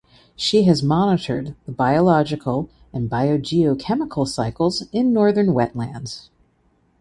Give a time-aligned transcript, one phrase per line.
[0.35, 6.31] She has monitored the biological and biogeochemical cycles in Northern wetlands.